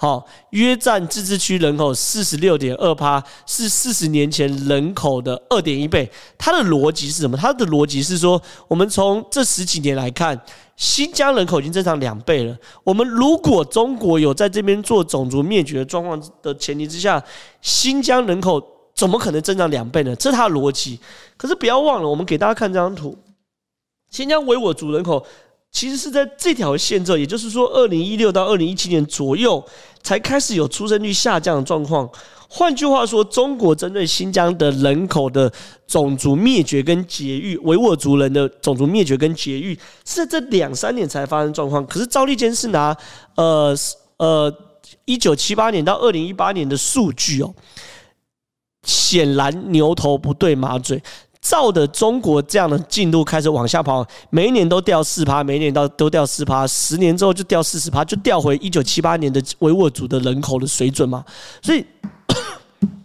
[0.00, 6.08] 好，约占自治区人口四十六点二趴，是四十年前人口的二点一倍。
[6.38, 7.36] 它的逻辑是什么？
[7.36, 10.40] 它的逻辑是说，我们从这十几年来看，
[10.76, 12.56] 新疆人口已经增长两倍了。
[12.84, 17.20] 我们如果中国有在这边做种族灭绝的状况的前提之下，
[17.60, 18.62] 新疆人口
[18.94, 20.14] 怎么可能增长两倍呢？
[20.14, 21.00] 这是它的逻辑。
[21.36, 23.18] 可是不要忘了，我们给大家看这张图，
[24.10, 25.26] 新疆维吾尔族人口。
[25.70, 29.64] 其实是在这条线这，也就是说，二零一六到二零一七年左右
[30.02, 32.08] 才开始有出生率下降的状况。
[32.50, 35.52] 换句话说，中国针对新疆的人口的
[35.86, 41.86] 种族灭绝跟绝育，维吾尔族人的种族灭绝跟绝育，是在这两三年才发生状况。
[41.86, 42.96] 可是赵立坚是拿
[43.36, 43.76] 呃
[44.16, 44.52] 呃
[45.04, 47.54] 一九七八年到二零一八年的数据哦，
[48.84, 51.02] 显然牛头不对马嘴。
[51.48, 61.24] 照的中国这样的进度开始往下跑，每一年都掉四趴，每一年都都掉四趴，十年之后就掉四十趴，就掉回一九七八年的维吾尔族的人口的水准嘛。
[61.62, 61.82] 所以，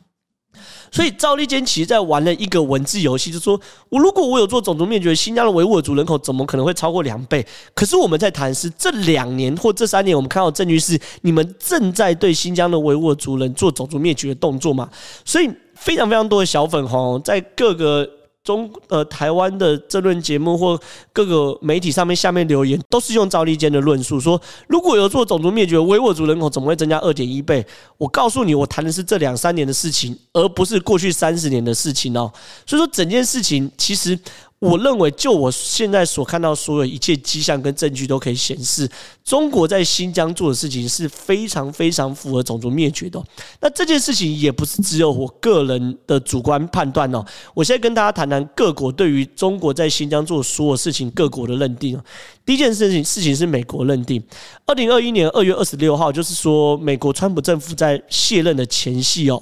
[0.91, 7.45] 所以赵立坚其实在玩了一个文字游戏，就是说我如果我有做种族灭绝，新疆的维吾尔族人口怎么可能会超过两倍？
[7.73, 14.89] 可是我们在谈是这两年或这三年，我们看到证据是你们正在对新疆的维吾尔族人做种族灭绝的动作嘛。
[15.23, 18.05] 所以非常非常多的小粉红在各个。
[18.43, 20.77] 中呃，台湾的政论节目或
[21.13, 27.65] 各个媒体上面下面留言，都是用赵立坚的论述说，如果有做种族灭绝，维吾尔族人口怎么会增加二点一倍？
[27.97, 32.29] 我告诉你，我谈的是这两三年的事情，而不是过去三十年的事情哦。
[32.65, 34.19] 所以说，整件事情其实。
[34.63, 38.89] 我认为，就我现在所看到所有一切迹象跟证据都可以显示，
[39.23, 43.21] 中国在新疆做的事情是非常非常符合种族灭绝的。
[43.59, 47.23] 那这件事情也不是只有我个人的主观判断哦。
[47.53, 51.99] 我现在跟大家谈谈各国对于中国在新疆做的所有事情各国的认定。
[52.45, 54.21] 第一件事情，事情是美国认定，
[54.65, 59.41] 二零二一年二月二十六号，就是说美国川普政府在卸任的前夕哦。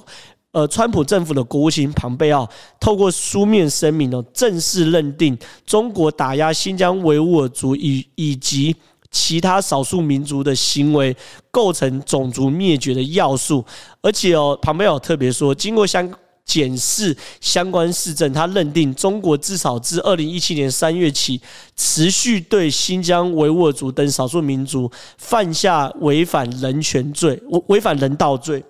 [0.52, 8.76] 呃，川普政府的国务卿庞贝奥透过书面声明哦，正式认定中国打压新疆维吾尔族以以及
[9.10, 11.16] 其他少数民族的行为
[11.50, 13.64] 构成种族灭绝的要素，
[14.02, 16.10] 而且哦，庞贝奥特别说，经过相
[16.44, 21.40] 检视相关事证，他认定中国至少自二零一七年三月起，
[21.76, 28.62] 持续对新疆维吾尔族等少数民族犯下违反人权罪、违违反人道罪。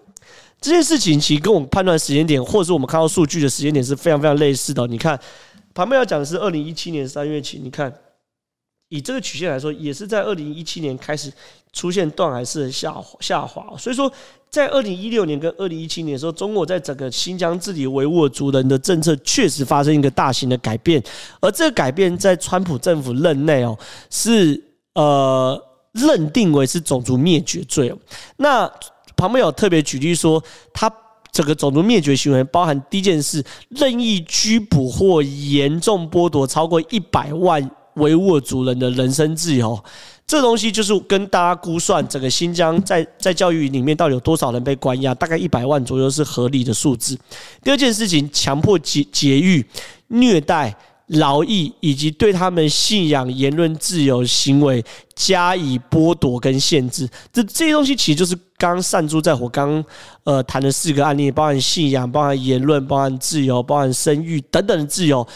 [0.63, 4.87] 这件事情其实跟我们判断时间点，或者是我们看到数据的时间点是非常非常类似的。
[4.87, 5.19] 你看，
[5.75, 7.93] 旁边要讲的是二零一七年三月起，你看，
[8.89, 11.33] 以这个曲线来说，也是在二零一七年开始
[11.73, 13.77] 出现断崖式的下下滑。
[13.77, 14.11] 所以说，
[14.51, 21.03] 在二零一六年跟二零一七年的时候，中国在整个新疆治理维吾尔族人的政策确实发生一个大型的改变，
[21.41, 23.77] 而这个改变在川普政府任内哦，
[24.11, 24.63] 是
[24.95, 25.61] 呃
[25.91, 27.99] 认定为是种族灭绝罪哦，
[28.37, 28.73] 那。
[29.23, 30.43] 旁边有特别举例说，
[30.75, 30.93] 他
[31.31, 39.81] 整个种族灭绝行为包含第一件事，任意拘捕或严重剥夺超过一百万维吾尔族人的人身自由，
[40.27, 47.17] 这东西就是跟大家估算整个新疆在在教育里面到底有多少人被关押，大概一百万左右是合理的数字。
[47.63, 49.65] 第二件事情，强迫劫劫狱、
[50.09, 50.77] 虐待。
[51.07, 54.85] 劳役以及对他们信仰、言论自由行为
[55.15, 59.85] 加以剥夺跟限制，这这些东西其实就是刚刚善珠在我刚
[60.25, 65.27] 呃谈的四个案例，包含信仰、包含言论、包含自由、包含生育等等的自由。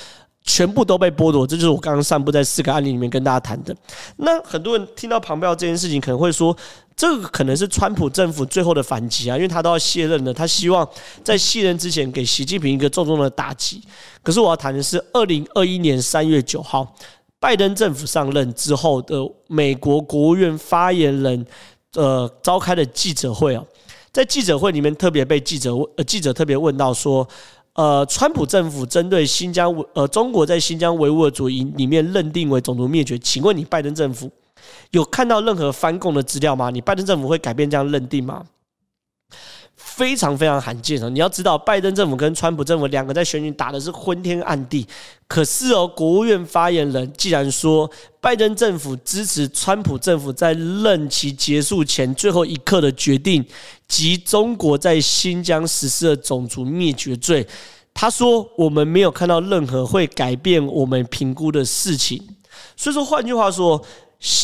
[0.48, 3.74] 全部都被剥夺，这就是我刚刚散布在四个案例里面跟大家谈的。
[4.18, 6.56] 那很多人听到旁边这件事情，可能会说，
[6.96, 10.88] 这个可能是川普政府最后的反击啊，因为他都要卸任了，他希望
[11.22, 13.82] 在卸任之前给习近平一个重重的打击。
[14.22, 16.96] 可是我要谈的是，二零二一年三月九号，
[17.38, 19.16] 拜登政府上任之后的
[19.46, 21.46] 美国国务院发言人
[21.94, 23.62] 呃召开的记者会啊，
[24.10, 27.28] 在记者会里面特别被记者问，呃记者特别问到说。
[27.78, 34.30] 呃，川普政府针对新疆呃中国在新疆维吾尔族里里面认定为种族灭绝，请问你拜登政府
[34.90, 36.70] 有看到任何翻供的资料吗？
[36.70, 38.44] 你拜登政府会改变这样认定吗？
[39.74, 41.10] 非常非常罕见哦！
[41.10, 44.86] 你要知道，拜登政府跟川普政府两个在选举打的是昏天暗地。
[45.28, 47.90] 可是哦，国务院发言人既然说
[48.20, 53.44] 拜登政府支持川普政府在任期结束前最后一刻的决定，
[53.86, 57.46] 及中国在新疆实施的种族灭绝罪，
[57.92, 62.22] 他说我们没有看到任何会改变我们评估的事情。
[62.76, 63.82] 所以说，换句话说。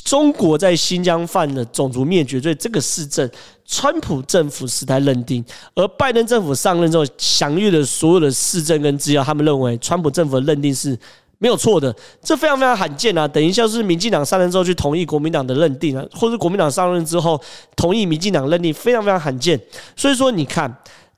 [0.04, 3.28] 中国在新疆犯了种族灭绝罪，这个事证，
[3.64, 5.42] 川普政府时代认定，
[5.74, 10.96] 而拜登政府上任之后，详阅了所有的事证跟资料，他们认为川普政府的认定是
[11.38, 13.26] 没有错的，这非常非常罕见啊！
[13.26, 17.40] 等一下是民进党上任之后去同意国民党的认定啊，或是国民党上任之后
[17.74, 19.58] 同意民进党认定，非常非常罕见。
[19.96, 20.72] 所以说，你看，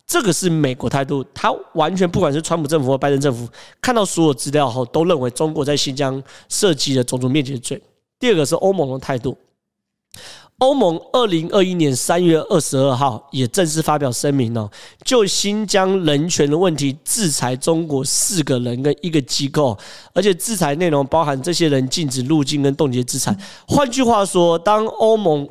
[0.06, 3.48] 这个是美国态度，他完全不管是川普政府或拜登政府，
[3.82, 7.82] 看到所有资料后，都认为中国在新疆涉及了种族灭绝罪。
[8.18, 9.36] 第二个是欧盟的态度。
[10.58, 14.70] 欧盟二零二一年三月二十二号也正式发表声明哦，
[15.04, 19.76] 就新疆人权的问题制裁中国四个人跟一个机构，
[20.14, 23.36] 而且制裁内容包含这些人禁止入境跟冻结资产。
[23.66, 25.46] 换句话说，当欧盟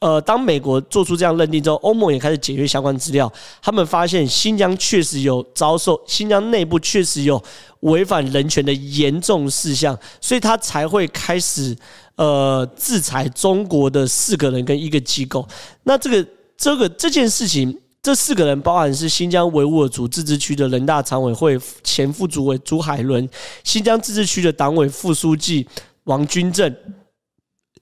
[0.00, 7.42] 呃，当美国做出这样认定之后，欧盟也开始检阅相关资料，他们发现新疆确实有遭受，新疆内部确实有
[7.80, 11.76] 违反人权的严重事项，所以他才会开始
[12.14, 15.44] 呃制裁中国的四个人跟一个机构。
[15.82, 23.28] 那这个这个这件事情，这四个人包含是新疆维吾尔族自治区的人大常委会前副主委朱海伦，
[23.64, 25.66] 新疆自治区的党委副书记
[26.04, 26.72] 王军政。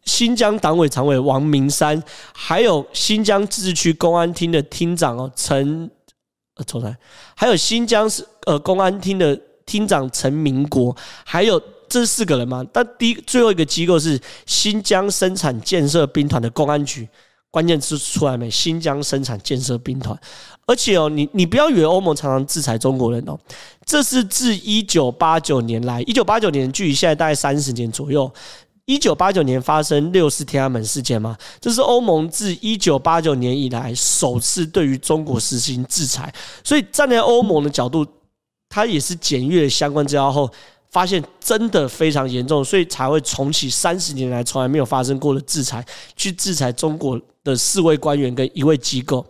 [0.07, 2.03] 新疆党委常委王明山，
[2.33, 5.91] 还有新疆自治区公安厅的厅长哦陈
[6.55, 6.97] 呃重来，
[7.37, 12.65] 还有新疆是呃公安厅的厅长陈明国，还有这四个人嘛？
[12.73, 17.09] 但第一最后一个机构是新疆生产建设兵团的公安局，
[17.51, 18.49] 关键词出来没？
[18.49, 20.19] 新疆生产建设兵团，
[20.67, 23.37] 而且哦，你你不要以为欧盟常常制裁中国人哦，
[23.85, 28.33] 这是自一九八九年来，一九八九年距离现在大概三十年左右。
[28.87, 31.37] 一九八九年发生六四天安门事件吗？
[31.61, 36.33] 这是欧盟自一九八九年以来首次对于中国实行制裁，
[36.63, 38.07] 所以站在欧盟的角度，
[38.69, 40.49] 他也是检阅相关资料后，
[40.93, 45.85] 发现真的非常严重，所以才会重启三十年来从来没有发生过的制裁，
[46.15, 49.27] 去制裁中国的四位官员跟一位机构。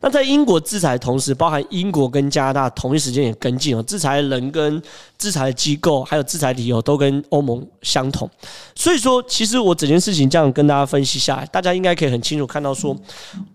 [0.00, 4.82] 那在英国制裁的同时，包含英国跟加拿大同一时间也跟进哦，制裁人跟
[5.18, 8.28] 制裁机构，还有制裁理由都跟欧盟相同。
[8.74, 12.96] 所以说，其实我整件事情这样跟大家分析下来，大家应该可以很清楚看到说，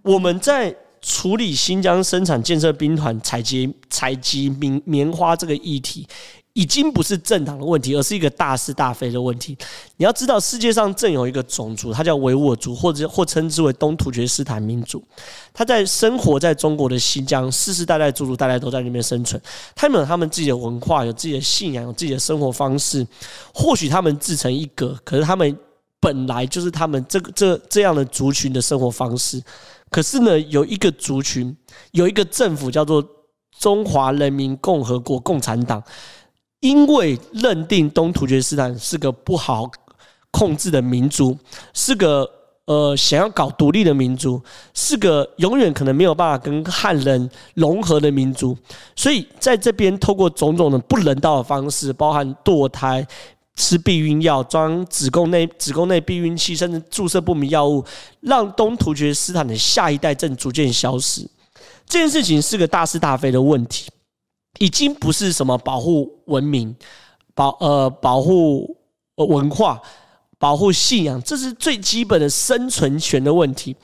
[0.01, 6.07] 我们在处理新疆生产建设兵团采集采集棉棉花这个议题。
[6.55, 9.57] 已经不是政党的问题，而是一个大是大非的问题。
[9.97, 15.03] 你要知道，世界上正有一个种族，它叫维吾尔族，或者或称之为东突厥斯坦民族。
[15.53, 19.39] 他在生活在中国的新疆，世世代代、祖祖代代都在那边生存。
[19.75, 23.05] 他们有他们自己的文化，有自己的信仰，有自己的生活方式。
[23.53, 25.57] 或许他们自成一格，可是他们
[25.99, 29.43] 本来就是他们这个这这样的族群的生活方式。
[29.89, 31.53] 可是呢，有一个族群，
[31.91, 33.05] 有一个政府叫做
[33.59, 35.83] 中华人民共和国共产党。
[36.66, 39.70] 因为认定东突厥斯坦是个不好
[40.32, 41.38] 控制的民族，
[41.76, 42.28] 是个
[42.66, 44.41] 呃想要搞独立的民族，
[44.74, 48.57] 是个永远可能没有办法跟汉人融合的民族，
[48.95, 53.05] 所以在这边透过种种的不人道的方式，包含堕胎、
[53.55, 57.86] 吃避孕药、装子宫内子宫内避孕器，甚至注射不明药物，
[58.22, 61.30] 让东突厥斯坦的下一代正逐渐消失。
[61.86, 63.88] 这件事情是个大是大非的问题。
[64.59, 66.75] 已经不是什么保护文明、
[67.33, 68.77] 保呃保护
[69.15, 69.81] 文化、
[70.37, 73.75] 保护信仰，这是最基本的生存权的问题。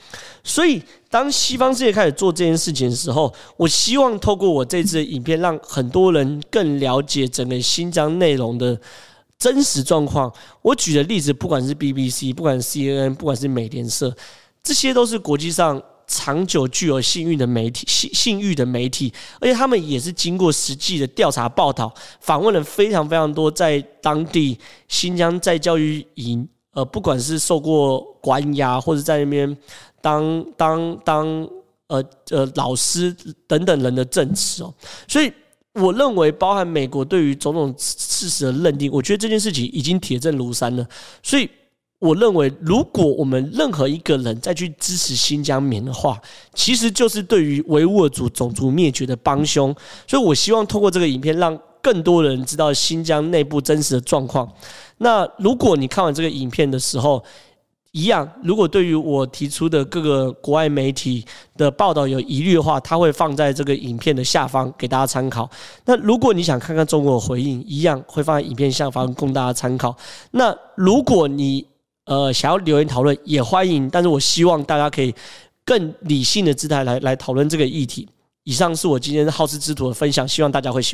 [0.42, 8.80] 所以，当西方世界开始做这件事情的时候，我希望透过我这次的影片，让很多人更了解整个新疆内容的
[9.38, 10.32] 真实状况。
[10.62, 14.14] 我举的例子，不管是 BBC，不管是 CNN，不管是美联社，
[14.62, 15.82] 这些都是国际上。
[16.14, 19.10] 长久具有信誉的媒体，信信誉的媒体，
[19.40, 21.90] 而且他们也是经过实际的调查报道，
[22.20, 24.58] 访问了非常非常多在当地
[24.88, 29.56] 新疆在教育营，呃，不管是受过关押或者在那边
[30.02, 31.48] 当当当
[31.86, 34.74] 呃呃老师等等人的证词哦，
[35.08, 35.32] 所以
[35.72, 40.86] 我认为，包含美国对于种种事实的认定，我觉得这件事情已经铁证如山了，
[41.22, 41.48] 所以。
[42.02, 46.20] 我认为，如果我们任何一个人再去支持新疆棉的话，
[46.52, 49.72] 其实就是对于维吾尔族种族灭绝的帮凶。
[50.08, 54.50] 所以我希望通过这个影片，让更多人知道新疆内部真实的状况。
[54.98, 57.22] 那如果你看完这个影片的时候，
[57.92, 61.24] 一样，如果对于我提出的各个国外媒体
[61.56, 65.48] 的报道有疑虑的话，他会放在这个影片的下方给大家参考。
[65.84, 69.96] 那如果你想看看中国的回应，一样会放在影片下方供大家参考。
[70.32, 71.64] 那如果你
[72.04, 75.14] 呃，想要留言讨论也欢迎，但是我希望大家可以
[75.64, 78.08] 更理性的姿态来来讨论这个议题。
[78.42, 80.90] 以上是我今天好事之徒的分享，希望大家会喜欢。